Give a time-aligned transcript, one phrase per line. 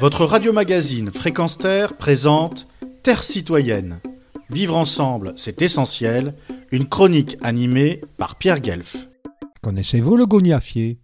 [0.00, 2.66] Votre radio-magazine Fréquence Terre présente
[3.02, 4.00] Terre citoyenne.
[4.50, 6.34] Vivre ensemble, c'est essentiel.
[6.72, 9.08] Une chronique animée par Pierre Guelf.
[9.62, 10.98] Connaissez-vous le gognafier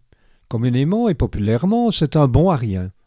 [0.48, 2.58] Communément et populairement, c'est un bon à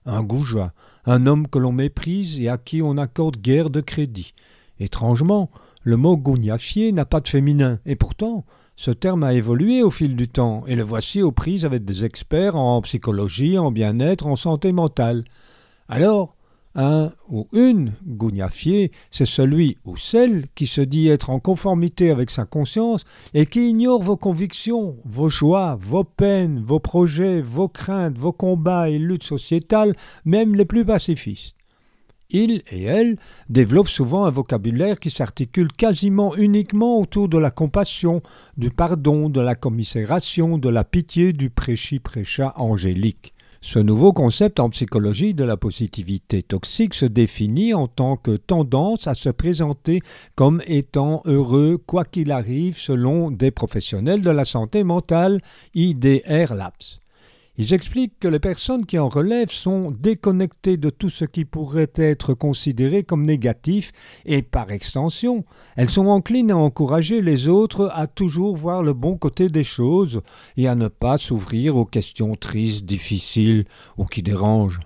[0.05, 0.73] un goujat,
[1.05, 4.33] un homme que l'on méprise et à qui on accorde guère de crédit.
[4.79, 5.51] Étrangement,
[5.83, 10.15] le mot gognafier n'a pas de féminin, et pourtant, ce terme a évolué au fil
[10.15, 14.35] du temps, et le voici aux prises avec des experts en psychologie, en bien-être, en
[14.35, 15.25] santé mentale.
[15.95, 16.35] Alors,
[16.73, 22.31] un ou une gougnafier, c'est celui ou celle qui se dit être en conformité avec
[22.31, 28.17] sa conscience et qui ignore vos convictions, vos joies, vos peines, vos projets, vos craintes,
[28.17, 29.93] vos combats et luttes sociétales,
[30.25, 31.55] même les plus pacifistes.
[32.31, 38.23] Il et elle développent souvent un vocabulaire qui s'articule quasiment uniquement autour de la compassion,
[38.57, 43.32] du pardon, de la commisération, de la pitié, du prêchi-prêcha angélique.
[43.65, 49.07] Ce nouveau concept en psychologie de la positivité toxique se définit en tant que tendance
[49.07, 50.01] à se présenter
[50.35, 55.39] comme étant heureux quoi qu'il arrive selon des professionnels de la santé mentale
[55.75, 57.02] IDR Labs.
[57.57, 61.91] Ils expliquent que les personnes qui en relèvent sont déconnectées de tout ce qui pourrait
[61.95, 63.91] être considéré comme négatif
[64.25, 69.17] et par extension, elles sont enclines à encourager les autres à toujours voir le bon
[69.17, 70.21] côté des choses
[70.57, 73.65] et à ne pas s'ouvrir aux questions tristes, difficiles
[73.97, 74.79] ou qui dérangent.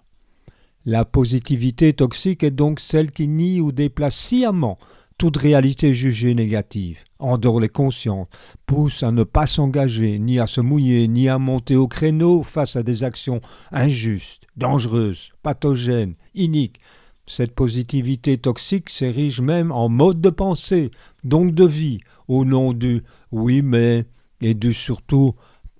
[0.85, 4.77] La positivité toxique est donc celle qui nie ou déplace sciemment
[5.17, 8.27] toute réalité jugée négative, endort les consciences,
[8.65, 12.75] pousse à ne pas s'engager, ni à se mouiller, ni à monter au créneau face
[12.75, 16.79] à des actions injustes, dangereuses, pathogènes, iniques.
[17.25, 20.91] Cette positivité toxique s'érige même en mode de pensée,
[21.23, 24.05] donc de vie, au nom du oui mais
[24.39, 25.33] et du surtout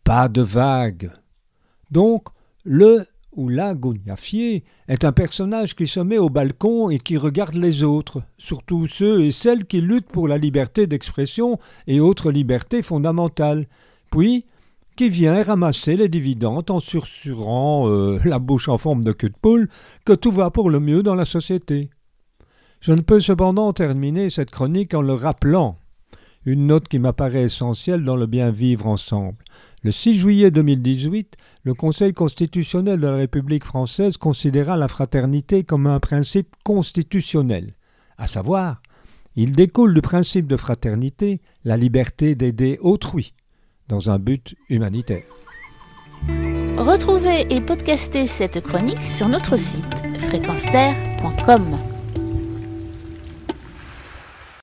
[0.03, 1.11] pas de vague.
[1.91, 2.27] Donc,
[2.63, 3.05] le
[3.37, 7.83] ou la Gognafier est un personnage qui se met au balcon et qui regarde les
[7.83, 13.67] autres, surtout ceux et celles qui luttent pour la liberté d'expression et autres libertés fondamentales,
[14.11, 14.45] puis
[14.97, 19.37] qui vient ramasser les dividendes en sursurant euh, la bouche en forme de queue de
[19.39, 19.69] poule
[20.03, 21.91] que tout va pour le mieux dans la société.
[22.81, 25.77] Je ne peux cependant terminer cette chronique en le rappelant,
[26.45, 29.37] une note qui m'apparaît essentielle dans le bien vivre ensemble.
[29.87, 35.87] Le 6 juillet 2018, le Conseil constitutionnel de la République française considéra la fraternité comme
[35.87, 37.73] un principe constitutionnel,
[38.17, 38.81] à savoir,
[39.37, 43.33] il découle du principe de fraternité la liberté d'aider autrui
[43.87, 45.23] dans un but humanitaire.
[46.77, 49.95] Retrouvez et podcastez cette chronique sur notre site
[50.27, 51.96] fréquenceterre.com.